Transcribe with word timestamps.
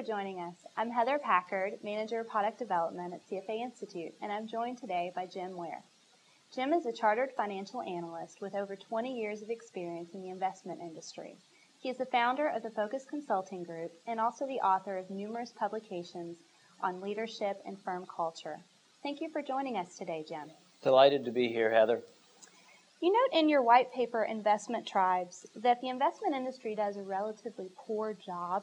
for 0.00 0.06
joining 0.06 0.40
us. 0.40 0.54
I'm 0.78 0.90
Heather 0.90 1.18
Packard, 1.18 1.72
Manager 1.82 2.20
of 2.20 2.28
Product 2.28 2.58
Development 2.58 3.12
at 3.12 3.20
CFA 3.28 3.60
Institute, 3.60 4.14
and 4.22 4.32
I'm 4.32 4.46
joined 4.46 4.78
today 4.78 5.12
by 5.14 5.26
Jim 5.26 5.54
Ware. 5.54 5.82
Jim 6.54 6.72
is 6.72 6.86
a 6.86 6.92
chartered 6.92 7.32
financial 7.36 7.82
analyst 7.82 8.40
with 8.40 8.54
over 8.54 8.76
20 8.76 9.12
years 9.12 9.42
of 9.42 9.50
experience 9.50 10.14
in 10.14 10.22
the 10.22 10.30
investment 10.30 10.80
industry. 10.80 11.36
He 11.82 11.90
is 11.90 11.98
the 11.98 12.06
founder 12.06 12.46
of 12.46 12.62
the 12.62 12.70
Focus 12.70 13.04
Consulting 13.04 13.62
Group 13.62 13.92
and 14.06 14.18
also 14.18 14.46
the 14.46 14.60
author 14.60 14.96
of 14.96 15.10
numerous 15.10 15.52
publications 15.52 16.38
on 16.82 17.02
leadership 17.02 17.60
and 17.66 17.78
firm 17.78 18.06
culture. 18.06 18.60
Thank 19.02 19.20
you 19.20 19.28
for 19.30 19.42
joining 19.42 19.76
us 19.76 19.96
today, 19.98 20.24
Jim. 20.26 20.50
Delighted 20.82 21.26
to 21.26 21.30
be 21.30 21.48
here, 21.48 21.70
Heather. 21.70 22.00
You 23.02 23.12
note 23.12 23.38
in 23.38 23.50
your 23.50 23.62
white 23.62 23.92
paper, 23.92 24.24
Investment 24.24 24.86
Tribes, 24.86 25.46
that 25.56 25.82
the 25.82 25.90
investment 25.90 26.34
industry 26.34 26.74
does 26.74 26.96
a 26.96 27.02
relatively 27.02 27.68
poor 27.86 28.14
job 28.14 28.62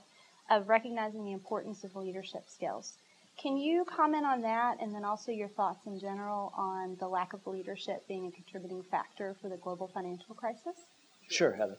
of 0.49 0.69
recognizing 0.69 1.25
the 1.25 1.31
importance 1.31 1.83
of 1.83 1.95
leadership 1.95 2.43
skills. 2.47 2.93
Can 3.37 3.57
you 3.57 3.85
comment 3.85 4.25
on 4.25 4.41
that 4.41 4.77
and 4.81 4.93
then 4.93 5.05
also 5.05 5.31
your 5.31 5.47
thoughts 5.47 5.85
in 5.85 5.99
general 5.99 6.51
on 6.57 6.97
the 6.99 7.07
lack 7.07 7.33
of 7.33 7.45
leadership 7.45 8.07
being 8.07 8.25
a 8.25 8.31
contributing 8.31 8.81
factor 8.81 9.35
for 9.41 9.47
the 9.47 9.57
global 9.57 9.87
financial 9.87 10.33
crisis? 10.33 10.73
Sure, 11.29 11.51
Heather. 11.51 11.77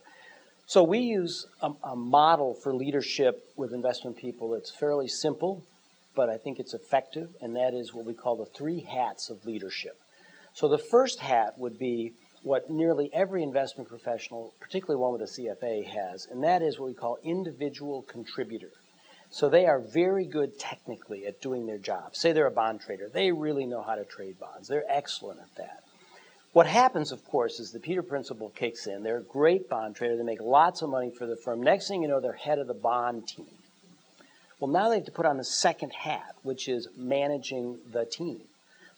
So 0.67 0.83
we 0.83 0.99
use 0.99 1.47
a, 1.61 1.71
a, 1.83 1.95
model 1.95 2.53
for 2.53 2.73
leadership 2.73 3.43
with 3.57 3.73
investment 3.73 4.17
people 4.17 4.51
that's 4.51 4.69
fairly 4.69 5.07
simple, 5.07 5.63
but 6.15 6.29
I 6.29 6.37
think 6.37 6.59
it's 6.59 6.75
effective, 6.75 7.29
and 7.41 7.55
that 7.55 7.73
is 7.73 7.91
what 7.91 8.05
we 8.05 8.13
call 8.13 8.35
the 8.35 8.45
three 8.45 8.81
hats 8.81 9.31
of 9.31 9.45
leadership. 9.45 9.97
So 10.53 10.67
the 10.67 10.77
first 10.77 11.19
hat 11.19 11.57
would 11.57 11.79
be 11.79 12.13
what 12.43 12.69
nearly 12.69 13.09
every 13.13 13.43
investment 13.43 13.89
professional, 13.89 14.53
particularly 14.59 15.01
one 15.01 15.11
with 15.11 15.21
a 15.21 15.25
CFA, 15.25 15.85
has, 15.85 16.27
and 16.31 16.43
that 16.43 16.61
is 16.61 16.79
what 16.79 16.87
we 16.87 16.93
call 16.93 17.17
individual 17.23 18.03
contributor. 18.03 18.71
So 19.31 19.49
they 19.49 19.65
are 19.65 19.79
very 19.79 20.25
good 20.25 20.57
technically 20.57 21.25
at 21.25 21.41
doing 21.41 21.67
their 21.67 21.77
job. 21.77 22.15
Say 22.15 22.31
they're 22.31 22.47
a 22.47 22.51
bond 22.51 22.81
trader, 22.81 23.09
they 23.09 23.31
really 23.31 23.65
know 23.65 23.81
how 23.81 23.95
to 23.95 24.05
trade 24.05 24.39
bonds. 24.39 24.67
They're 24.67 24.85
excellent 24.87 25.39
at 25.39 25.55
that. 25.57 25.83
What 26.51 26.65
happens, 26.65 27.11
of 27.11 27.23
course, 27.25 27.59
is 27.59 27.71
the 27.71 27.79
Peter 27.79 28.01
Principle 28.01 28.49
kicks 28.49 28.87
in. 28.87 29.03
They're 29.03 29.17
a 29.17 29.23
great 29.23 29.69
bond 29.69 29.95
trader. 29.95 30.17
They 30.17 30.23
make 30.23 30.41
lots 30.41 30.81
of 30.81 30.89
money 30.89 31.11
for 31.11 31.27
the 31.27 31.35
firm. 31.35 31.61
Next 31.61 31.87
thing 31.87 32.01
you 32.01 32.07
know, 32.07 32.19
they're 32.19 32.33
head 32.33 32.57
of 32.57 32.65
the 32.65 32.73
bond 32.73 33.27
team. 33.27 33.45
Well, 34.59 34.71
now 34.71 34.89
they 34.89 34.95
have 34.95 35.05
to 35.05 35.11
put 35.11 35.27
on 35.27 35.37
the 35.37 35.43
second 35.43 35.93
hat, 35.93 36.35
which 36.41 36.67
is 36.67 36.87
managing 36.97 37.77
the 37.91 38.05
team. 38.05 38.41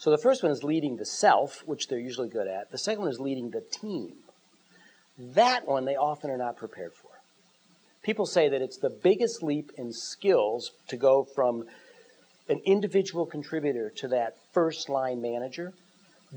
So 0.02 0.10
the 0.10 0.18
first 0.18 0.42
one 0.42 0.52
is 0.52 0.64
leading 0.64 0.98
the 0.98 1.06
self, 1.06 1.62
which 1.68 1.88
they're 1.88 2.00
usually 2.00 2.28
good 2.28 2.48
at. 2.48 2.72
The 2.72 2.80
second 2.80 3.04
one 3.04 3.12
is 3.12 3.20
leading 3.20 3.52
the 3.52 3.62
team. 3.62 4.14
That 5.36 5.68
one 5.68 5.86
they 5.86 5.96
often 5.96 6.32
are 6.32 6.40
not 6.40 6.58
prepared 6.58 6.94
for. 6.96 7.12
People 8.02 8.26
say 8.26 8.50
that 8.50 8.64
it's 8.64 8.78
the 8.78 8.90
biggest 8.90 9.44
leap 9.44 9.72
in 9.78 9.94
skills 9.94 10.72
to 10.88 10.98
go 10.98 11.24
from 11.24 11.66
an 12.50 12.62
individual 12.66 13.28
contributor 13.28 13.92
to 13.98 14.08
that 14.08 14.38
first 14.54 14.90
line 14.90 15.22
manager, 15.22 15.72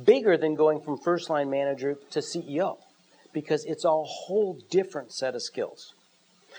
bigger 0.05 0.37
than 0.37 0.57
going 0.57 0.83
from 0.83 0.99
first 0.99 1.31
line 1.31 1.49
manager 1.49 1.97
to 2.11 2.19
CEO, 2.19 2.77
because 3.33 3.65
it's 3.65 3.87
a 3.87 4.03
whole 4.03 4.59
different 4.69 5.11
set 5.11 5.35
of 5.35 5.41
skills. 5.41 5.95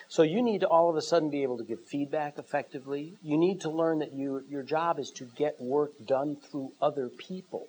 So 0.08 0.24
you 0.24 0.42
need 0.42 0.62
to 0.62 0.68
all 0.68 0.90
of 0.90 0.96
a 0.96 1.02
sudden 1.02 1.30
be 1.30 1.44
able 1.44 1.58
to 1.58 1.64
give 1.64 1.84
feedback 1.84 2.38
effectively. 2.38 3.14
You 3.24 3.38
need 3.38 3.62
to 3.62 3.70
learn 3.70 4.00
that 4.00 4.14
you, 4.14 4.44
your 4.50 4.64
job 4.64 5.00
is 5.00 5.10
to 5.12 5.26
get 5.36 5.62
work 5.62 5.92
done 6.06 6.36
through 6.36 6.72
other 6.82 7.10
people. 7.10 7.68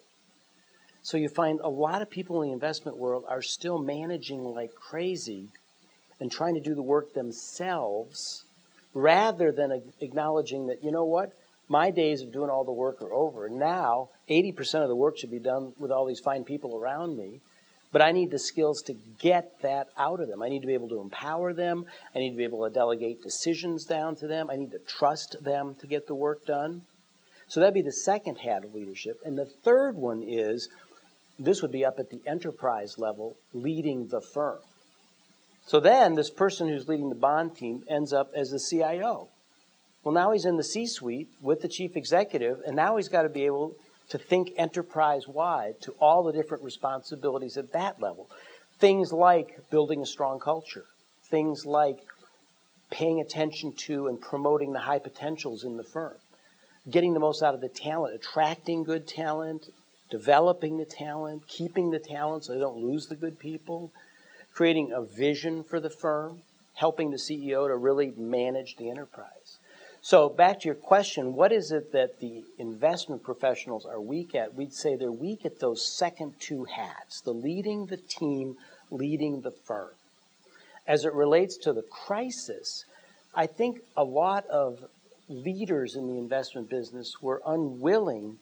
So 1.02 1.16
you 1.16 1.28
find 1.28 1.60
a 1.60 1.68
lot 1.68 2.02
of 2.02 2.10
people 2.10 2.42
in 2.42 2.48
the 2.48 2.54
investment 2.54 2.96
world 2.96 3.24
are 3.28 3.42
still 3.42 3.78
managing 3.78 4.42
like 4.42 4.74
crazy 4.74 5.48
and 6.20 6.32
trying 6.32 6.54
to 6.54 6.60
do 6.60 6.74
the 6.74 6.82
work 6.82 7.14
themselves 7.14 8.44
rather 8.92 9.52
than 9.52 9.82
acknowledging 10.00 10.66
that, 10.66 10.82
you 10.82 10.90
know 10.90 11.04
what, 11.04 11.32
my 11.68 11.90
days 11.90 12.22
of 12.22 12.32
doing 12.32 12.50
all 12.50 12.64
the 12.64 12.72
work 12.72 13.02
are 13.02 13.12
over. 13.12 13.48
Now, 13.48 14.08
80% 14.28 14.82
of 14.82 14.88
the 14.88 14.96
work 14.96 15.18
should 15.18 15.30
be 15.30 15.38
done 15.38 15.74
with 15.78 15.90
all 15.90 16.06
these 16.06 16.20
fine 16.20 16.44
people 16.44 16.76
around 16.76 17.16
me. 17.16 17.40
But 17.92 18.02
I 18.02 18.12
need 18.12 18.30
the 18.30 18.38
skills 18.38 18.82
to 18.82 18.94
get 19.18 19.62
that 19.62 19.88
out 19.96 20.20
of 20.20 20.28
them. 20.28 20.42
I 20.42 20.48
need 20.48 20.60
to 20.60 20.66
be 20.66 20.74
able 20.74 20.88
to 20.88 21.00
empower 21.00 21.52
them. 21.52 21.86
I 22.14 22.18
need 22.18 22.30
to 22.30 22.36
be 22.36 22.44
able 22.44 22.66
to 22.66 22.74
delegate 22.74 23.22
decisions 23.22 23.84
down 23.84 24.16
to 24.16 24.26
them. 24.26 24.50
I 24.50 24.56
need 24.56 24.72
to 24.72 24.78
trust 24.80 25.36
them 25.42 25.76
to 25.80 25.86
get 25.86 26.06
the 26.06 26.14
work 26.14 26.44
done. 26.44 26.82
So 27.48 27.60
that'd 27.60 27.74
be 27.74 27.82
the 27.82 27.92
second 27.92 28.38
hat 28.38 28.64
of 28.64 28.74
leadership. 28.74 29.20
And 29.24 29.38
the 29.38 29.46
third 29.46 29.96
one 29.96 30.22
is 30.26 30.68
this 31.38 31.62
would 31.62 31.72
be 31.72 31.84
up 31.84 31.98
at 31.98 32.10
the 32.10 32.20
enterprise 32.26 32.98
level, 32.98 33.36
leading 33.52 34.08
the 34.08 34.20
firm. 34.20 34.58
So 35.66 35.80
then 35.80 36.14
this 36.14 36.30
person 36.30 36.68
who's 36.68 36.88
leading 36.88 37.08
the 37.08 37.14
bond 37.14 37.56
team 37.56 37.84
ends 37.88 38.12
up 38.12 38.32
as 38.34 38.50
the 38.50 38.60
CIO. 38.60 39.28
Well, 40.02 40.14
now 40.14 40.30
he's 40.30 40.44
in 40.44 40.56
the 40.56 40.64
C 40.64 40.86
suite 40.86 41.28
with 41.40 41.62
the 41.62 41.68
chief 41.68 41.96
executive, 41.96 42.60
and 42.64 42.76
now 42.76 42.96
he's 42.96 43.08
got 43.08 43.22
to 43.22 43.28
be 43.28 43.44
able 43.44 43.74
to 44.08 44.18
think 44.18 44.52
enterprise 44.56 45.26
wide 45.26 45.80
to 45.82 45.92
all 46.00 46.22
the 46.22 46.32
different 46.32 46.62
responsibilities 46.62 47.56
at 47.56 47.72
that 47.72 48.00
level. 48.00 48.28
Things 48.78 49.12
like 49.12 49.70
building 49.70 50.02
a 50.02 50.06
strong 50.06 50.38
culture, 50.38 50.84
things 51.24 51.66
like 51.66 51.98
paying 52.90 53.20
attention 53.20 53.72
to 53.72 54.06
and 54.06 54.20
promoting 54.20 54.72
the 54.72 54.80
high 54.80 54.98
potentials 54.98 55.64
in 55.64 55.76
the 55.76 55.84
firm, 55.84 56.14
getting 56.88 57.14
the 57.14 57.20
most 57.20 57.42
out 57.42 57.54
of 57.54 57.60
the 57.60 57.68
talent, 57.68 58.14
attracting 58.14 58.84
good 58.84 59.08
talent, 59.08 59.68
developing 60.10 60.78
the 60.78 60.84
talent, 60.84 61.46
keeping 61.48 61.90
the 61.90 61.98
talent 61.98 62.44
so 62.44 62.52
they 62.52 62.60
don't 62.60 62.76
lose 62.76 63.06
the 63.06 63.16
good 63.16 63.38
people, 63.38 63.90
creating 64.54 64.92
a 64.92 65.02
vision 65.02 65.64
for 65.64 65.80
the 65.80 65.90
firm, 65.90 66.42
helping 66.74 67.10
the 67.10 67.16
CEO 67.16 67.66
to 67.66 67.76
really 67.76 68.12
manage 68.16 68.76
the 68.76 68.88
enterprise. 68.88 69.58
So 70.08 70.28
back 70.28 70.60
to 70.60 70.66
your 70.66 70.76
question, 70.76 71.34
what 71.34 71.50
is 71.50 71.72
it 71.72 71.90
that 71.90 72.20
the 72.20 72.44
investment 72.58 73.24
professionals 73.24 73.84
are 73.84 74.00
weak 74.00 74.36
at? 74.36 74.54
We'd 74.54 74.72
say 74.72 74.94
they're 74.94 75.10
weak 75.10 75.44
at 75.44 75.58
those 75.58 75.84
second 75.84 76.34
two 76.38 76.62
hats, 76.62 77.22
the 77.22 77.32
leading 77.32 77.86
the 77.86 77.96
team, 77.96 78.56
leading 78.92 79.40
the 79.40 79.50
firm. 79.50 79.90
As 80.86 81.04
it 81.04 81.12
relates 81.12 81.56
to 81.56 81.72
the 81.72 81.82
crisis, 81.82 82.84
I 83.34 83.48
think 83.48 83.80
a 83.96 84.04
lot 84.04 84.46
of 84.46 84.78
leaders 85.28 85.96
in 85.96 86.06
the 86.06 86.18
investment 86.18 86.70
business 86.70 87.20
were 87.20 87.42
unwilling 87.44 88.38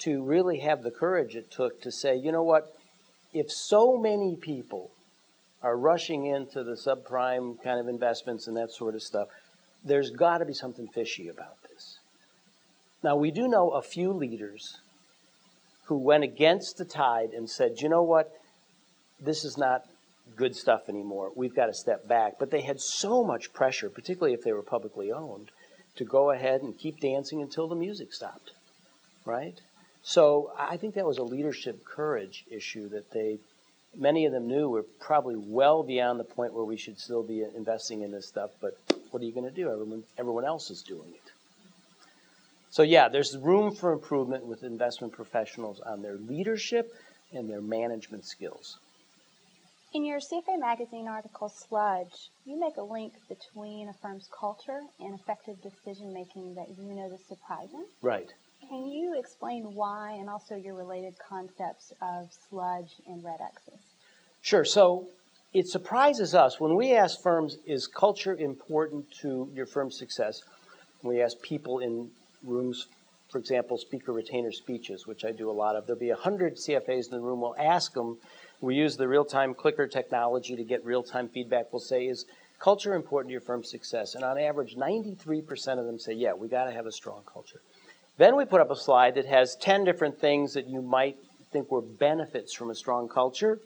to 0.00 0.22
really 0.22 0.58
have 0.58 0.82
the 0.82 0.90
courage 0.90 1.34
it 1.34 1.50
took 1.50 1.80
to 1.80 1.90
say, 1.90 2.14
you 2.14 2.30
know 2.30 2.42
what, 2.42 2.76
if 3.32 3.50
so 3.50 3.96
many 3.96 4.36
people 4.36 4.90
are 5.62 5.78
rushing 5.78 6.26
into 6.26 6.62
the 6.62 6.74
subprime 6.74 7.56
kind 7.62 7.80
of 7.80 7.88
investments 7.88 8.46
and 8.46 8.56
that 8.58 8.70
sort 8.70 8.94
of 8.94 9.02
stuff, 9.02 9.28
there's 9.86 10.10
got 10.10 10.38
to 10.38 10.44
be 10.44 10.52
something 10.52 10.88
fishy 10.88 11.28
about 11.28 11.62
this. 11.70 11.98
Now, 13.02 13.16
we 13.16 13.30
do 13.30 13.46
know 13.46 13.70
a 13.70 13.82
few 13.82 14.12
leaders 14.12 14.78
who 15.84 15.96
went 15.96 16.24
against 16.24 16.76
the 16.76 16.84
tide 16.84 17.30
and 17.30 17.48
said, 17.48 17.80
you 17.80 17.88
know 17.88 18.02
what? 18.02 18.32
This 19.20 19.44
is 19.44 19.56
not 19.56 19.84
good 20.34 20.56
stuff 20.56 20.88
anymore. 20.88 21.30
We've 21.36 21.54
got 21.54 21.66
to 21.66 21.74
step 21.74 22.08
back. 22.08 22.34
But 22.38 22.50
they 22.50 22.62
had 22.62 22.80
so 22.80 23.22
much 23.22 23.52
pressure, 23.52 23.88
particularly 23.88 24.34
if 24.34 24.42
they 24.42 24.52
were 24.52 24.62
publicly 24.62 25.12
owned, 25.12 25.50
to 25.96 26.04
go 26.04 26.32
ahead 26.32 26.62
and 26.62 26.76
keep 26.76 27.00
dancing 27.00 27.40
until 27.40 27.68
the 27.68 27.76
music 27.76 28.12
stopped, 28.12 28.50
right? 29.24 29.58
So 30.02 30.52
I 30.58 30.76
think 30.76 30.94
that 30.94 31.06
was 31.06 31.18
a 31.18 31.22
leadership 31.22 31.84
courage 31.84 32.44
issue 32.50 32.88
that 32.90 33.12
they, 33.12 33.38
many 33.96 34.26
of 34.26 34.32
them 34.32 34.48
knew 34.48 34.68
were 34.68 34.84
probably 35.00 35.36
well 35.36 35.82
beyond 35.82 36.18
the 36.18 36.24
point 36.24 36.52
where 36.52 36.64
we 36.64 36.76
should 36.76 36.98
still 36.98 37.22
be 37.22 37.44
investing 37.56 38.02
in 38.02 38.10
this 38.10 38.26
stuff, 38.26 38.50
but 38.60 38.76
what 39.16 39.22
are 39.22 39.24
you 39.24 39.32
going 39.32 39.48
to 39.48 39.62
do? 39.62 39.72
Everyone, 39.72 40.02
everyone 40.18 40.44
else 40.44 40.70
is 40.70 40.82
doing 40.82 41.08
it. 41.08 41.32
So, 42.68 42.82
yeah, 42.82 43.08
there's 43.08 43.34
room 43.34 43.74
for 43.74 43.94
improvement 43.94 44.44
with 44.44 44.62
investment 44.62 45.14
professionals 45.14 45.80
on 45.80 46.02
their 46.02 46.16
leadership 46.16 46.92
and 47.32 47.48
their 47.48 47.62
management 47.62 48.26
skills. 48.26 48.76
In 49.94 50.04
your 50.04 50.18
CFA 50.18 50.60
magazine 50.60 51.08
article, 51.08 51.48
Sludge, 51.48 52.28
you 52.44 52.60
make 52.60 52.76
a 52.76 52.82
link 52.82 53.14
between 53.26 53.88
a 53.88 53.94
firm's 53.94 54.28
culture 54.38 54.82
and 55.00 55.18
effective 55.18 55.56
decision 55.62 56.12
making 56.12 56.54
that 56.56 56.68
you 56.76 56.92
know 56.92 57.10
is 57.10 57.24
surprising. 57.26 57.86
Right. 58.02 58.28
Can 58.68 58.86
you 58.86 59.18
explain 59.18 59.74
why 59.74 60.10
and 60.20 60.28
also 60.28 60.56
your 60.56 60.74
related 60.74 61.14
concepts 61.26 61.90
of 62.02 62.28
sludge 62.50 62.92
and 63.06 63.24
red 63.24 63.40
X's? 63.40 63.80
Sure. 64.42 64.66
So, 64.66 65.06
it 65.56 65.66
surprises 65.66 66.34
us 66.34 66.60
when 66.60 66.76
we 66.76 66.92
ask 66.92 67.22
firms, 67.22 67.56
is 67.64 67.86
culture 67.86 68.36
important 68.36 69.10
to 69.22 69.50
your 69.54 69.64
firm's 69.64 69.98
success? 69.98 70.42
When 71.00 71.16
we 71.16 71.22
ask 71.22 71.40
people 71.40 71.78
in 71.78 72.10
rooms, 72.44 72.88
for 73.30 73.38
example, 73.38 73.78
speaker 73.78 74.12
retainer 74.12 74.52
speeches, 74.52 75.06
which 75.06 75.24
I 75.24 75.32
do 75.32 75.50
a 75.50 75.52
lot 75.52 75.74
of. 75.74 75.86
There'll 75.86 75.98
be 75.98 76.10
100 76.10 76.56
CFAs 76.56 77.06
in 77.06 77.10
the 77.12 77.20
room. 77.20 77.40
We'll 77.40 77.56
ask 77.58 77.94
them, 77.94 78.18
we 78.60 78.74
use 78.74 78.98
the 78.98 79.08
real 79.08 79.24
time 79.24 79.54
clicker 79.54 79.86
technology 79.86 80.56
to 80.56 80.62
get 80.62 80.84
real 80.84 81.02
time 81.02 81.26
feedback. 81.30 81.72
We'll 81.72 81.80
say, 81.80 82.06
is 82.06 82.26
culture 82.58 82.94
important 82.94 83.30
to 83.30 83.32
your 83.32 83.40
firm's 83.40 83.70
success? 83.70 84.14
And 84.14 84.24
on 84.24 84.38
average, 84.38 84.76
93% 84.76 85.78
of 85.78 85.86
them 85.86 85.98
say, 85.98 86.12
yeah, 86.12 86.34
we 86.34 86.48
got 86.48 86.64
to 86.64 86.72
have 86.72 86.84
a 86.84 86.92
strong 86.92 87.22
culture. 87.32 87.62
Then 88.18 88.36
we 88.36 88.44
put 88.44 88.60
up 88.60 88.70
a 88.70 88.76
slide 88.76 89.14
that 89.14 89.24
has 89.24 89.56
10 89.56 89.84
different 89.84 90.20
things 90.20 90.52
that 90.52 90.66
you 90.66 90.82
might 90.82 91.16
think 91.50 91.70
were 91.70 91.80
benefits 91.80 92.52
from 92.52 92.68
a 92.68 92.74
strong 92.74 93.08
culture. 93.08 93.58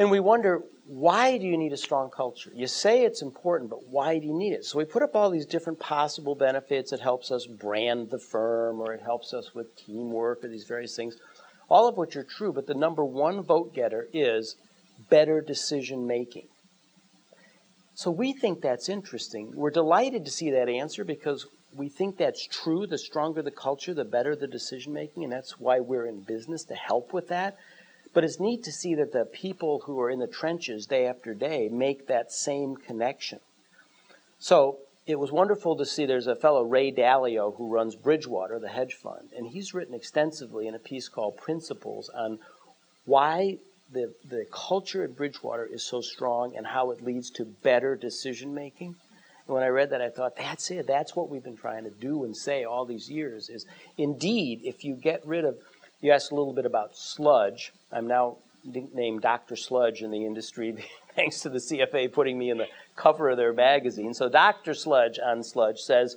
And 0.00 0.10
we 0.10 0.18
wonder, 0.18 0.62
why 0.86 1.36
do 1.36 1.44
you 1.44 1.58
need 1.58 1.74
a 1.74 1.76
strong 1.76 2.08
culture? 2.08 2.50
You 2.54 2.66
say 2.66 3.04
it's 3.04 3.20
important, 3.20 3.68
but 3.68 3.86
why 3.88 4.18
do 4.18 4.26
you 4.26 4.32
need 4.32 4.54
it? 4.54 4.64
So 4.64 4.78
we 4.78 4.86
put 4.86 5.02
up 5.02 5.14
all 5.14 5.28
these 5.28 5.44
different 5.44 5.78
possible 5.78 6.34
benefits. 6.34 6.94
It 6.94 7.00
helps 7.00 7.30
us 7.30 7.44
brand 7.44 8.08
the 8.08 8.18
firm, 8.18 8.80
or 8.80 8.94
it 8.94 9.02
helps 9.02 9.34
us 9.34 9.54
with 9.54 9.76
teamwork, 9.76 10.42
or 10.42 10.48
these 10.48 10.64
various 10.64 10.96
things, 10.96 11.18
all 11.68 11.86
of 11.86 11.98
which 11.98 12.16
are 12.16 12.24
true. 12.24 12.50
But 12.50 12.66
the 12.66 12.72
number 12.72 13.04
one 13.04 13.42
vote 13.42 13.74
getter 13.74 14.08
is 14.14 14.56
better 15.10 15.42
decision 15.42 16.06
making. 16.06 16.48
So 17.94 18.10
we 18.10 18.32
think 18.32 18.62
that's 18.62 18.88
interesting. 18.88 19.52
We're 19.54 19.68
delighted 19.68 20.24
to 20.24 20.30
see 20.30 20.50
that 20.52 20.70
answer 20.70 21.04
because 21.04 21.44
we 21.76 21.90
think 21.90 22.16
that's 22.16 22.46
true. 22.46 22.86
The 22.86 22.96
stronger 22.96 23.42
the 23.42 23.50
culture, 23.50 23.92
the 23.92 24.06
better 24.06 24.34
the 24.34 24.46
decision 24.46 24.94
making, 24.94 25.24
and 25.24 25.32
that's 25.32 25.60
why 25.60 25.80
we're 25.80 26.06
in 26.06 26.20
business 26.20 26.64
to 26.64 26.74
help 26.74 27.12
with 27.12 27.28
that. 27.28 27.58
But 28.12 28.24
it's 28.24 28.40
neat 28.40 28.64
to 28.64 28.72
see 28.72 28.94
that 28.96 29.12
the 29.12 29.24
people 29.24 29.82
who 29.86 30.00
are 30.00 30.10
in 30.10 30.18
the 30.18 30.26
trenches 30.26 30.86
day 30.86 31.06
after 31.06 31.32
day 31.34 31.68
make 31.68 32.08
that 32.08 32.32
same 32.32 32.76
connection. 32.76 33.38
So 34.38 34.78
it 35.06 35.18
was 35.18 35.30
wonderful 35.32 35.76
to 35.76 35.86
see 35.86 36.06
there's 36.06 36.26
a 36.26 36.34
fellow, 36.34 36.62
Ray 36.62 36.92
Dalio, 36.92 37.56
who 37.56 37.72
runs 37.72 37.94
Bridgewater, 37.94 38.58
the 38.58 38.68
hedge 38.68 38.94
fund, 38.94 39.30
and 39.36 39.46
he's 39.46 39.74
written 39.74 39.94
extensively 39.94 40.66
in 40.66 40.74
a 40.74 40.78
piece 40.78 41.08
called 41.08 41.36
Principles 41.36 42.08
on 42.10 42.38
why 43.04 43.58
the, 43.92 44.12
the 44.28 44.46
culture 44.50 45.02
at 45.02 45.16
Bridgewater 45.16 45.66
is 45.66 45.82
so 45.82 46.00
strong 46.00 46.56
and 46.56 46.66
how 46.66 46.90
it 46.90 47.02
leads 47.02 47.30
to 47.30 47.44
better 47.44 47.96
decision 47.96 48.54
making. 48.54 48.94
And 49.46 49.54
when 49.54 49.62
I 49.64 49.68
read 49.68 49.90
that, 49.90 50.00
I 50.00 50.10
thought, 50.10 50.36
that's 50.36 50.70
it. 50.70 50.86
That's 50.86 51.16
what 51.16 51.28
we've 51.28 51.42
been 51.42 51.56
trying 51.56 51.84
to 51.84 51.90
do 51.90 52.24
and 52.24 52.36
say 52.36 52.64
all 52.64 52.84
these 52.84 53.10
years 53.10 53.48
is 53.48 53.66
indeed, 53.98 54.60
if 54.62 54.84
you 54.84 54.94
get 54.94 55.26
rid 55.26 55.44
of, 55.44 55.58
you 56.00 56.12
asked 56.12 56.32
a 56.32 56.34
little 56.34 56.52
bit 56.52 56.66
about 56.66 56.96
sludge. 56.96 57.72
I'm 57.92 58.06
now 58.06 58.36
named 58.64 59.22
Dr. 59.22 59.56
Sludge 59.56 60.02
in 60.02 60.10
the 60.10 60.26
industry 60.26 60.76
thanks 61.16 61.40
to 61.40 61.48
the 61.48 61.58
CFA 61.58 62.12
putting 62.12 62.38
me 62.38 62.50
in 62.50 62.58
the 62.58 62.68
cover 62.96 63.30
of 63.30 63.36
their 63.36 63.52
magazine. 63.52 64.14
So 64.14 64.28
Dr. 64.28 64.74
Sludge 64.74 65.18
on 65.18 65.42
Sludge 65.42 65.80
says, 65.80 66.16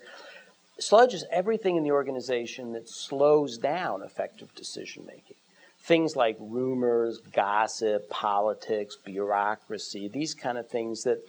Sludge 0.80 1.14
is 1.14 1.26
everything 1.32 1.76
in 1.78 1.84
the 1.84 1.92
organization 1.92 2.74
that 2.74 2.90
slows 2.90 3.58
down 3.58 4.02
effective 4.02 4.54
decision 4.56 5.06
making 5.06 5.36
things 5.84 6.16
like 6.16 6.38
rumors, 6.40 7.20
gossip, 7.34 8.10
politics, 8.10 8.96
bureaucracy, 8.96 10.08
these 10.08 10.34
kind 10.34 10.58
of 10.58 10.70
things 10.70 11.04
that 11.04 11.20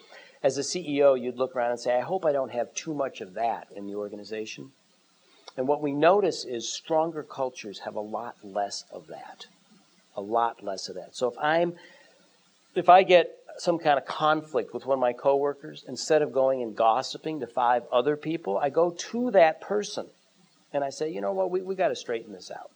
as 0.44 0.58
a 0.58 0.60
CEO 0.60 1.20
you'd 1.20 1.36
look 1.36 1.56
around 1.56 1.72
and 1.72 1.80
say, 1.80 1.96
I 1.96 2.02
hope 2.02 2.24
I 2.24 2.32
don't 2.32 2.52
have 2.52 2.72
too 2.72 2.94
much 2.94 3.20
of 3.20 3.34
that 3.34 3.66
in 3.74 3.86
the 3.86 3.96
organization. 3.96 4.70
And 5.56 5.68
what 5.68 5.82
we 5.82 5.92
notice 5.92 6.44
is 6.44 6.70
stronger 6.70 7.22
cultures 7.22 7.80
have 7.80 7.94
a 7.94 8.00
lot 8.00 8.36
less 8.42 8.84
of 8.92 9.06
that. 9.08 9.46
A 10.16 10.20
lot 10.20 10.62
less 10.62 10.88
of 10.88 10.96
that. 10.96 11.14
So 11.16 11.28
if 11.28 11.38
I'm 11.38 11.74
if 12.74 12.88
I 12.88 13.04
get 13.04 13.30
some 13.58 13.78
kind 13.78 13.98
of 13.98 14.04
conflict 14.04 14.74
with 14.74 14.84
one 14.84 14.98
of 14.98 15.00
my 15.00 15.12
coworkers, 15.12 15.84
instead 15.86 16.22
of 16.22 16.32
going 16.32 16.62
and 16.62 16.74
gossiping 16.74 17.40
to 17.40 17.46
five 17.46 17.84
other 17.92 18.16
people, 18.16 18.58
I 18.58 18.70
go 18.70 18.90
to 18.90 19.30
that 19.30 19.60
person 19.60 20.06
and 20.72 20.82
I 20.82 20.90
say, 20.90 21.10
you 21.10 21.20
know 21.20 21.32
what, 21.32 21.50
we, 21.50 21.62
we 21.62 21.76
got 21.76 21.88
to 21.88 21.96
straighten 21.96 22.32
this 22.32 22.50
out. 22.50 22.70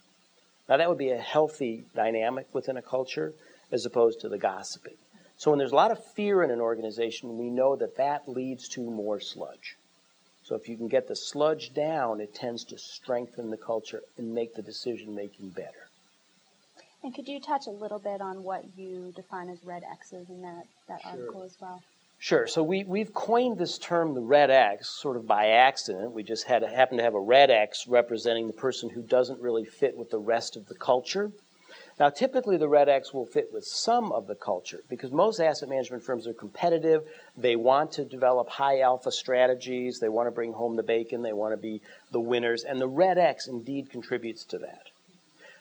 Now, 0.68 0.76
that 0.76 0.88
would 0.88 0.98
be 0.98 1.10
a 1.10 1.18
healthy 1.18 1.84
dynamic 1.96 2.46
within 2.52 2.76
a 2.76 2.82
culture 2.82 3.32
as 3.72 3.86
opposed 3.86 4.20
to 4.20 4.28
the 4.28 4.38
gossiping. 4.38 4.94
So, 5.36 5.50
when 5.50 5.58
there's 5.58 5.72
a 5.72 5.76
lot 5.76 5.90
of 5.90 6.04
fear 6.12 6.42
in 6.42 6.50
an 6.50 6.60
organization, 6.60 7.38
we 7.38 7.50
know 7.50 7.74
that 7.76 7.96
that 7.96 8.28
leads 8.28 8.68
to 8.70 8.82
more 8.82 9.20
sludge. 9.20 9.76
So, 10.48 10.54
if 10.54 10.66
you 10.66 10.78
can 10.78 10.88
get 10.88 11.08
the 11.08 11.14
sludge 11.14 11.74
down, 11.74 12.22
it 12.22 12.34
tends 12.34 12.64
to 12.64 12.78
strengthen 12.78 13.50
the 13.50 13.58
culture 13.58 14.00
and 14.16 14.34
make 14.34 14.54
the 14.54 14.62
decision 14.62 15.14
making 15.14 15.50
better. 15.50 15.88
And 17.04 17.14
could 17.14 17.28
you 17.28 17.38
touch 17.38 17.66
a 17.66 17.70
little 17.70 17.98
bit 17.98 18.22
on 18.22 18.42
what 18.42 18.64
you 18.74 19.12
define 19.14 19.50
as 19.50 19.62
red 19.62 19.82
X's 19.84 20.30
in 20.30 20.40
that, 20.40 20.64
that 20.88 21.02
sure. 21.02 21.10
article 21.10 21.42
as 21.42 21.54
well? 21.60 21.82
Sure. 22.18 22.46
So 22.46 22.62
we, 22.62 22.82
we've 22.84 23.12
coined 23.12 23.58
this 23.58 23.76
term, 23.76 24.14
the 24.14 24.22
red 24.22 24.50
X, 24.50 24.88
sort 24.88 25.18
of 25.18 25.26
by 25.26 25.48
accident. 25.48 26.12
We 26.12 26.22
just 26.22 26.46
had 26.46 26.62
happen 26.62 26.96
to 26.96 27.04
have 27.04 27.14
a 27.14 27.20
red 27.20 27.50
X 27.50 27.86
representing 27.86 28.46
the 28.46 28.54
person 28.54 28.88
who 28.88 29.02
doesn't 29.02 29.42
really 29.42 29.66
fit 29.66 29.98
with 29.98 30.08
the 30.08 30.18
rest 30.18 30.56
of 30.56 30.66
the 30.66 30.74
culture. 30.74 31.30
Now, 31.98 32.10
typically 32.10 32.56
the 32.56 32.68
red 32.68 32.88
X 32.88 33.12
will 33.12 33.26
fit 33.26 33.52
with 33.52 33.64
some 33.64 34.12
of 34.12 34.26
the 34.26 34.34
culture 34.34 34.80
because 34.88 35.10
most 35.10 35.40
asset 35.40 35.68
management 35.68 36.04
firms 36.04 36.26
are 36.26 36.32
competitive. 36.32 37.02
They 37.36 37.56
want 37.56 37.92
to 37.92 38.04
develop 38.04 38.48
high 38.48 38.80
alpha 38.80 39.10
strategies. 39.10 39.98
They 39.98 40.08
want 40.08 40.28
to 40.28 40.32
bring 40.32 40.52
home 40.52 40.76
the 40.76 40.82
bacon. 40.82 41.22
They 41.22 41.32
want 41.32 41.52
to 41.54 41.56
be 41.56 41.80
the 42.12 42.20
winners. 42.20 42.64
And 42.64 42.80
the 42.80 42.88
red 42.88 43.18
X 43.18 43.48
indeed 43.48 43.90
contributes 43.90 44.44
to 44.44 44.58
that. 44.58 44.86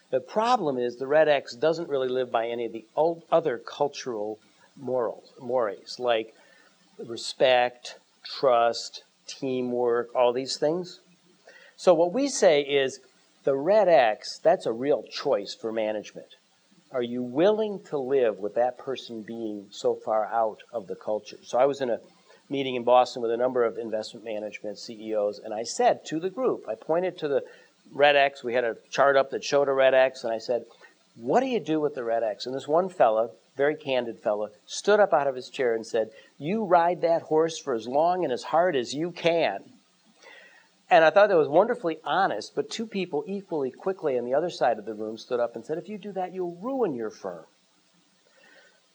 The 0.10 0.20
problem 0.20 0.78
is 0.78 0.96
the 0.96 1.08
red 1.08 1.28
X 1.28 1.54
doesn't 1.54 1.90
really 1.90 2.08
live 2.08 2.32
by 2.32 2.48
any 2.48 2.66
of 2.66 2.72
the 2.72 2.86
other 3.32 3.58
cultural 3.58 4.40
morals, 4.78 5.34
mores, 5.42 6.00
like 6.00 6.34
respect, 6.98 7.96
trust, 8.24 9.04
teamwork, 9.28 10.14
all 10.16 10.32
these 10.32 10.58
things. 10.58 11.00
So, 11.76 11.94
what 11.94 12.14
we 12.14 12.28
say 12.28 12.62
is 12.62 13.00
the 13.48 13.56
red 13.56 13.88
X, 13.88 14.40
that's 14.44 14.66
a 14.66 14.74
real 14.74 15.04
choice 15.04 15.56
for 15.56 15.72
management. 15.72 16.28
Are 16.92 17.02
you 17.02 17.24
willing 17.24 17.80
to 17.86 17.98
live 17.98 18.40
with 18.40 18.56
that 18.56 18.78
person 18.78 19.22
being 19.22 19.68
so 19.72 19.96
far 19.96 20.26
out 20.26 20.58
of 20.74 20.88
the 20.88 20.98
culture? 20.98 21.38
So, 21.44 21.58
I 21.58 21.64
was 21.64 21.80
in 21.80 21.90
a 21.90 22.02
meeting 22.50 22.76
in 22.76 22.84
Boston 22.84 23.22
with 23.22 23.32
a 23.32 23.38
number 23.38 23.64
of 23.64 23.78
investment 23.78 24.26
management 24.26 24.78
CEOs, 24.80 25.40
and 25.40 25.54
I 25.54 25.64
said 25.64 26.04
to 26.08 26.20
the 26.20 26.30
group, 26.30 26.66
I 26.68 26.76
pointed 26.76 27.18
to 27.20 27.30
the 27.30 27.42
red 27.94 28.18
X, 28.18 28.44
we 28.44 28.54
had 28.54 28.66
a 28.66 28.76
chart 28.92 29.16
up 29.16 29.32
that 29.32 29.46
showed 29.46 29.70
a 29.70 29.74
red 29.74 29.94
X, 29.94 30.26
and 30.26 30.34
I 30.34 30.40
said, 30.40 30.66
What 31.16 31.40
do 31.40 31.46
you 31.46 31.62
do 31.62 31.80
with 31.80 31.96
the 31.96 32.04
red 32.04 32.24
X? 32.24 32.48
And 32.48 32.54
this 32.54 32.68
one 32.68 32.90
fella 32.90 33.30
very 33.58 33.76
candid 33.76 34.20
fellow, 34.20 34.50
stood 34.68 35.00
up 35.00 35.14
out 35.14 35.28
of 35.28 35.36
his 35.36 35.50
chair 35.50 35.74
and 35.74 35.86
said, 35.86 36.12
You 36.38 36.64
ride 36.64 37.02
that 37.02 37.24
horse 37.24 37.58
for 37.58 37.74
as 37.74 37.88
long 37.88 38.24
and 38.24 38.32
as 38.32 38.44
hard 38.44 38.76
as 38.76 38.94
you 38.94 39.12
can. 39.12 39.64
And 40.90 41.04
I 41.04 41.10
thought 41.10 41.28
that 41.30 41.38
was 41.38 41.50
wonderfully 41.50 42.00
honest, 42.04 42.56
but 42.56 42.70
two 42.70 42.86
people 42.86 43.24
equally 43.28 43.72
quickly 43.72 44.18
on 44.18 44.26
the 44.26 44.34
other 44.34 44.50
side 44.50 44.78
of 44.78 44.86
the 44.86 44.94
room 44.94 45.18
stood 45.18 45.40
up 45.40 45.56
and 45.56 45.66
said, 45.66 45.78
If 45.78 45.90
you 45.90 45.98
do 45.98 46.14
that, 46.14 46.34
you'll 46.34 46.56
ruin 46.56 46.96
your 46.96 47.10
firm. 47.10 47.46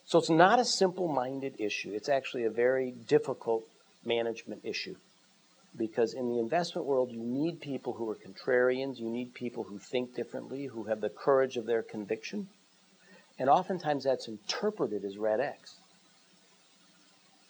So 0.06 0.18
it's 0.18 0.30
not 0.30 0.58
a 0.58 0.64
simple 0.64 1.06
minded 1.06 1.54
issue. 1.58 1.92
It's 1.92 2.08
actually 2.08 2.44
a 2.44 2.50
very 2.50 2.90
difficult 2.90 3.64
management 4.04 4.62
issue. 4.64 4.96
Because 5.76 6.12
in 6.12 6.28
the 6.28 6.38
investment 6.38 6.86
world, 6.86 7.10
you 7.10 7.22
need 7.22 7.60
people 7.60 7.94
who 7.94 8.10
are 8.10 8.16
contrarians, 8.16 8.98
you 8.98 9.08
need 9.08 9.32
people 9.32 9.64
who 9.64 9.78
think 9.78 10.14
differently, 10.14 10.66
who 10.66 10.84
have 10.84 11.00
the 11.00 11.08
courage 11.08 11.56
of 11.56 11.66
their 11.66 11.82
conviction. 11.82 12.48
And 13.38 13.48
oftentimes 13.48 14.04
that's 14.04 14.28
interpreted 14.28 15.04
as 15.04 15.16
red 15.16 15.40
X. 15.40 15.76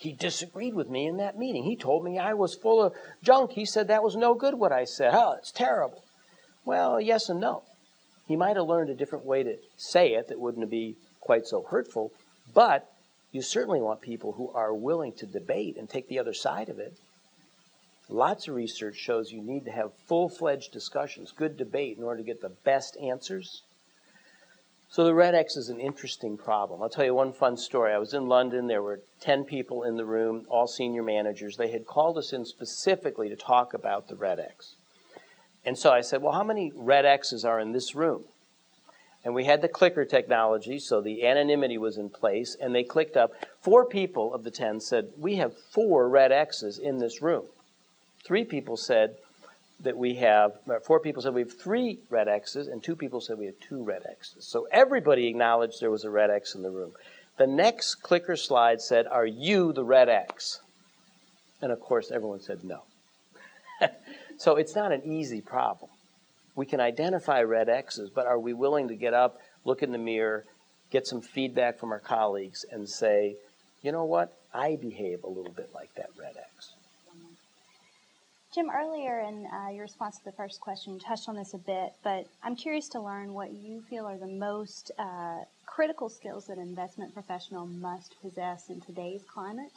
He 0.02 0.12
disagreed 0.12 0.74
with 0.74 0.90
me 0.90 1.06
in 1.06 1.18
that 1.18 1.38
meeting. 1.38 1.62
He 1.62 1.76
told 1.76 2.04
me 2.04 2.18
I 2.18 2.34
was 2.34 2.56
full 2.56 2.82
of 2.82 2.92
junk. 3.22 3.52
He 3.52 3.64
said 3.64 3.86
that 3.86 4.02
was 4.02 4.16
no 4.16 4.34
good 4.34 4.54
what 4.54 4.72
I 4.72 4.84
said. 4.84 5.14
Oh, 5.14 5.36
it's 5.38 5.52
terrible. 5.52 6.02
Well, 6.64 7.00
yes 7.00 7.28
and 7.28 7.40
no. 7.40 7.62
He 8.26 8.34
might 8.34 8.56
have 8.56 8.66
learned 8.66 8.90
a 8.90 8.96
different 8.96 9.24
way 9.24 9.44
to 9.44 9.58
say 9.76 10.14
it 10.14 10.26
that 10.26 10.40
wouldn't 10.40 10.68
be 10.68 10.96
quite 11.20 11.46
so 11.46 11.62
hurtful, 11.62 12.10
but 12.52 12.92
you 13.30 13.42
certainly 13.42 13.80
want 13.80 14.00
people 14.00 14.32
who 14.32 14.50
are 14.50 14.74
willing 14.74 15.12
to 15.12 15.26
debate 15.26 15.76
and 15.76 15.88
take 15.88 16.08
the 16.08 16.18
other 16.18 16.34
side 16.34 16.68
of 16.68 16.80
it. 16.80 16.94
Lots 18.08 18.48
of 18.48 18.56
research 18.56 18.96
shows 18.96 19.30
you 19.30 19.40
need 19.40 19.66
to 19.66 19.70
have 19.70 19.94
full 20.08 20.28
fledged 20.28 20.72
discussions, 20.72 21.30
good 21.30 21.56
debate 21.56 21.96
in 21.96 22.02
order 22.02 22.18
to 22.18 22.26
get 22.26 22.40
the 22.40 22.56
best 22.64 22.96
answers. 22.96 23.62
So 24.92 25.04
the 25.04 25.14
red 25.14 25.34
X 25.34 25.56
is 25.56 25.70
an 25.70 25.80
interesting 25.80 26.36
problem. 26.36 26.82
I'll 26.82 26.90
tell 26.90 27.06
you 27.06 27.14
one 27.14 27.32
fun 27.32 27.56
story. 27.56 27.94
I 27.94 27.98
was 27.98 28.12
in 28.12 28.28
London. 28.28 28.66
There 28.66 28.82
were 28.82 29.00
10 29.20 29.44
people 29.44 29.84
in 29.84 29.96
the 29.96 30.04
room, 30.04 30.44
all 30.50 30.66
senior 30.66 31.02
managers. 31.02 31.56
They 31.56 31.70
had 31.70 31.86
called 31.86 32.18
us 32.18 32.34
in 32.34 32.44
specifically 32.44 33.30
to 33.30 33.34
talk 33.34 33.72
about 33.72 34.08
the 34.08 34.16
red 34.16 34.38
X. 34.38 34.74
And 35.64 35.78
so 35.78 35.90
I 35.90 36.02
said, 36.02 36.20
Well, 36.20 36.34
how 36.34 36.44
many 36.44 36.72
red 36.76 37.06
X's 37.06 37.42
are 37.42 37.58
in 37.58 37.72
this 37.72 37.94
room? 37.94 38.24
And 39.24 39.34
we 39.34 39.46
had 39.46 39.62
the 39.62 39.68
clicker 39.68 40.04
technology, 40.04 40.78
so 40.78 41.00
the 41.00 41.26
anonymity 41.26 41.78
was 41.78 41.96
in 41.96 42.10
place, 42.10 42.54
and 42.60 42.74
they 42.74 42.84
clicked 42.84 43.16
up. 43.16 43.32
Four 43.62 43.86
people 43.86 44.34
of 44.34 44.44
the 44.44 44.50
10 44.50 44.80
said, 44.80 45.08
We 45.16 45.36
have 45.36 45.56
four 45.56 46.06
red 46.06 46.32
X's 46.32 46.78
in 46.78 46.98
this 46.98 47.22
room. 47.22 47.44
Three 48.26 48.44
people 48.44 48.76
said, 48.76 49.16
that 49.82 49.96
we 49.96 50.14
have, 50.14 50.52
uh, 50.68 50.78
four 50.80 51.00
people 51.00 51.22
said 51.22 51.34
we 51.34 51.42
have 51.42 51.58
three 51.58 51.98
red 52.08 52.28
X's, 52.28 52.68
and 52.68 52.82
two 52.82 52.96
people 52.96 53.20
said 53.20 53.38
we 53.38 53.46
have 53.46 53.58
two 53.60 53.82
red 53.82 54.02
X's. 54.08 54.46
So 54.46 54.66
everybody 54.70 55.26
acknowledged 55.26 55.80
there 55.80 55.90
was 55.90 56.04
a 56.04 56.10
red 56.10 56.30
X 56.30 56.54
in 56.54 56.62
the 56.62 56.70
room. 56.70 56.92
The 57.38 57.46
next 57.46 57.96
clicker 57.96 58.36
slide 58.36 58.80
said, 58.80 59.06
Are 59.06 59.26
you 59.26 59.72
the 59.72 59.84
red 59.84 60.08
X? 60.08 60.60
And 61.60 61.72
of 61.72 61.80
course, 61.80 62.10
everyone 62.10 62.40
said 62.40 62.64
no. 62.64 62.82
so 64.38 64.56
it's 64.56 64.74
not 64.74 64.92
an 64.92 65.02
easy 65.04 65.40
problem. 65.40 65.90
We 66.54 66.66
can 66.66 66.80
identify 66.80 67.42
red 67.42 67.68
X's, 67.68 68.10
but 68.10 68.26
are 68.26 68.38
we 68.38 68.52
willing 68.52 68.88
to 68.88 68.94
get 68.94 69.14
up, 69.14 69.40
look 69.64 69.82
in 69.82 69.92
the 69.92 69.98
mirror, 69.98 70.44
get 70.90 71.06
some 71.06 71.22
feedback 71.22 71.78
from 71.78 71.92
our 71.92 71.98
colleagues, 71.98 72.64
and 72.70 72.88
say, 72.88 73.36
you 73.82 73.90
know 73.90 74.04
what? 74.04 74.36
I 74.52 74.76
behave 74.76 75.24
a 75.24 75.28
little 75.28 75.52
bit 75.52 75.70
like 75.74 75.94
that 75.94 76.10
red 76.18 76.36
X. 76.36 76.74
Jim, 78.54 78.68
earlier 78.68 79.20
in 79.20 79.46
uh, 79.46 79.70
your 79.70 79.84
response 79.84 80.18
to 80.18 80.24
the 80.26 80.32
first 80.32 80.60
question, 80.60 80.92
you 80.92 81.00
touched 81.00 81.26
on 81.26 81.34
this 81.34 81.54
a 81.54 81.58
bit, 81.58 81.94
but 82.04 82.26
I'm 82.42 82.54
curious 82.54 82.86
to 82.90 83.00
learn 83.00 83.32
what 83.32 83.50
you 83.52 83.80
feel 83.88 84.04
are 84.04 84.18
the 84.18 84.26
most 84.26 84.90
uh, 84.98 85.38
critical 85.64 86.10
skills 86.10 86.48
that 86.48 86.58
an 86.58 86.62
investment 86.62 87.14
professional 87.14 87.64
must 87.64 88.14
possess 88.20 88.68
in 88.68 88.82
today's 88.82 89.22
climate. 89.24 89.72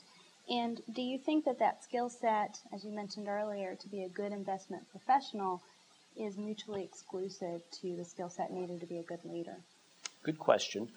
And 0.50 0.82
do 0.92 1.02
you 1.02 1.18
think 1.18 1.46
that 1.46 1.58
that 1.60 1.86
skill 1.86 2.10
set, 2.10 2.60
as 2.74 2.84
you 2.84 2.92
mentioned 2.92 3.30
earlier, 3.30 3.76
to 3.76 3.88
be 3.88 4.04
a 4.04 4.10
good 4.10 4.34
investment 4.34 4.84
professional 4.92 5.62
is 6.18 6.38
mutually 6.38 6.84
exclusive 6.84 7.62
to 7.80 7.96
the 7.96 8.04
skill 8.04 8.30
set 8.30 8.52
needed 8.52 8.82
to 8.82 8.88
be 8.88 8.98
a 8.98 9.04
good 9.04 9.24
leader? 9.24 9.56
Good 10.24 10.38
question. 10.38 10.90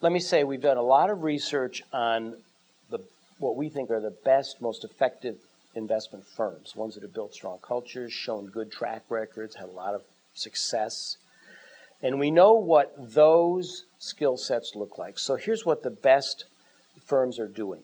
Let 0.00 0.10
me 0.10 0.18
say 0.18 0.42
we've 0.42 0.60
done 0.60 0.78
a 0.78 0.82
lot 0.82 1.10
of 1.10 1.22
research 1.22 1.84
on 1.92 2.38
the 2.90 2.98
what 3.38 3.54
we 3.54 3.68
think 3.68 3.92
are 3.92 4.00
the 4.00 4.16
best, 4.24 4.60
most 4.60 4.82
effective 4.82 5.36
investment 5.74 6.26
firms, 6.26 6.76
ones 6.76 6.94
that 6.94 7.02
have 7.02 7.14
built 7.14 7.34
strong 7.34 7.58
cultures, 7.62 8.12
shown 8.12 8.46
good 8.46 8.70
track 8.70 9.02
records, 9.08 9.56
had 9.56 9.68
a 9.68 9.72
lot 9.72 9.94
of 9.94 10.02
success. 10.34 11.16
And 12.02 12.18
we 12.18 12.30
know 12.30 12.52
what 12.52 12.94
those 12.98 13.84
skill 13.98 14.36
sets 14.36 14.72
look 14.74 14.98
like. 14.98 15.18
So 15.18 15.36
here's 15.36 15.64
what 15.64 15.82
the 15.82 15.90
best 15.90 16.44
firms 17.04 17.38
are 17.38 17.48
doing. 17.48 17.82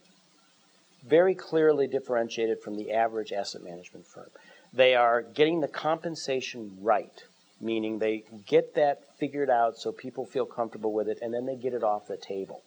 Very 1.07 1.35
clearly 1.35 1.87
differentiated 1.87 2.61
from 2.61 2.77
the 2.77 2.93
average 2.93 3.33
asset 3.33 3.63
management 3.63 4.07
firm. 4.07 4.29
They 4.73 4.95
are 4.95 5.23
getting 5.23 5.61
the 5.61 5.69
compensation 5.69 6.77
right, 6.81 7.23
meaning 7.61 7.99
they 7.99 8.25
get 8.47 8.75
that 8.75 9.03
figured 9.17 9.49
out 9.49 9.79
so 9.79 9.93
people 9.93 10.27
feel 10.27 10.45
comfortable 10.45 10.93
with 10.93 11.09
it, 11.09 11.19
and 11.23 11.33
then 11.33 11.47
they 11.47 11.57
get 11.57 11.73
it 11.73 11.83
off 11.83 12.09
the 12.09 12.17
table. 12.17 12.63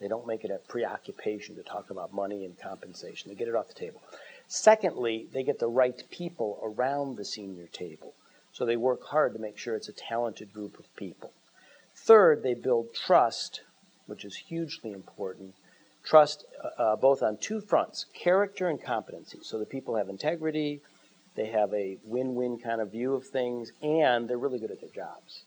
They 0.00 0.08
don't 0.08 0.26
make 0.26 0.44
it 0.44 0.50
a 0.50 0.58
preoccupation 0.68 1.56
to 1.56 1.62
talk 1.62 1.90
about 1.90 2.12
money 2.12 2.44
and 2.44 2.58
compensation. 2.58 3.30
They 3.30 3.36
get 3.36 3.48
it 3.48 3.54
off 3.54 3.68
the 3.68 3.74
table. 3.74 4.00
Secondly, 4.48 5.26
they 5.32 5.42
get 5.42 5.58
the 5.58 5.68
right 5.68 6.02
people 6.10 6.60
around 6.62 7.16
the 7.16 7.24
senior 7.24 7.66
table. 7.66 8.14
So 8.52 8.64
they 8.64 8.76
work 8.76 9.04
hard 9.04 9.32
to 9.34 9.40
make 9.40 9.58
sure 9.58 9.74
it's 9.74 9.88
a 9.88 9.92
talented 9.92 10.52
group 10.52 10.78
of 10.78 10.94
people. 10.96 11.32
Third, 11.96 12.42
they 12.42 12.54
build 12.54 12.94
trust, 12.94 13.62
which 14.06 14.24
is 14.24 14.36
hugely 14.36 14.92
important. 14.92 15.54
Trust 16.04 16.44
uh, 16.62 16.82
uh, 16.82 16.96
both 16.96 17.22
on 17.22 17.38
two 17.38 17.60
fronts 17.60 18.06
character 18.14 18.68
and 18.68 18.82
competency. 18.82 19.38
So 19.42 19.58
the 19.58 19.64
people 19.64 19.96
have 19.96 20.08
integrity, 20.08 20.80
they 21.34 21.46
have 21.46 21.72
a 21.72 21.98
win 22.04 22.34
win 22.34 22.58
kind 22.58 22.80
of 22.80 22.92
view 22.92 23.14
of 23.14 23.26
things, 23.26 23.72
and 23.82 24.28
they're 24.28 24.38
really 24.38 24.60
good 24.60 24.70
at 24.70 24.80
their 24.80 24.90
jobs. 24.90 25.42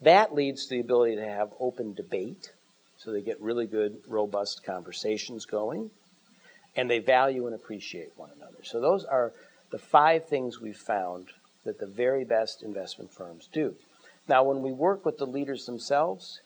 That 0.00 0.34
leads 0.34 0.66
to 0.66 0.74
the 0.74 0.80
ability 0.80 1.16
to 1.16 1.24
have 1.24 1.52
open 1.58 1.94
debate, 1.94 2.52
so 2.98 3.12
they 3.12 3.22
get 3.22 3.40
really 3.40 3.66
good, 3.66 3.98
robust 4.06 4.64
conversations 4.64 5.44
going 5.44 5.90
and 6.76 6.90
they 6.90 6.98
value 6.98 7.46
and 7.46 7.54
appreciate 7.54 8.12
one 8.16 8.30
another. 8.36 8.58
So 8.62 8.80
those 8.80 9.04
are 9.04 9.32
the 9.70 9.78
five 9.78 10.26
things 10.26 10.60
we've 10.60 10.76
found 10.76 11.28
that 11.64 11.80
the 11.80 11.86
very 11.86 12.24
best 12.24 12.62
investment 12.62 13.12
firms 13.12 13.48
do. 13.52 13.74
Now, 14.28 14.44
when 14.44 14.62
we 14.62 14.72
work 14.72 15.04
with 15.04 15.18
the 15.18 15.26
leaders 15.26 15.66
themselves, 15.66 16.40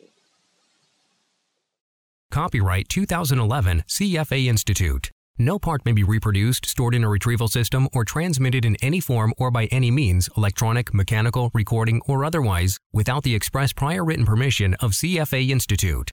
Copyright 2.31 2.89
2011 2.89 3.85
CFA 3.87 4.47
Institute. 4.47 5.11
No 5.37 5.59
part 5.59 5.85
may 5.85 5.93
be 5.93 6.05
reproduced, 6.05 6.65
stored 6.65 6.95
in 6.95 7.05
a 7.05 7.11
retrieval 7.11 7.49
system, 7.49 7.91
or 7.93 8.07
transmitted 8.07 8.65
in 8.65 8.77
any 8.77 9.01
form 9.01 9.35
or 9.37 9.51
by 9.51 9.67
any 9.67 9.91
means, 9.91 10.31
electronic, 10.39 10.95
mechanical, 10.95 11.51
recording, 11.53 12.01
or 12.09 12.25
otherwise, 12.25 12.79
without 12.95 13.25
the 13.25 13.35
express 13.35 13.75
prior 13.75 14.03
written 14.03 14.25
permission 14.25 14.73
of 14.81 14.93
CFA 14.93 15.51
Institute. 15.51 16.13